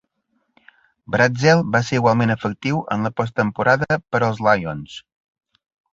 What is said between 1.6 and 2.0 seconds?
va ser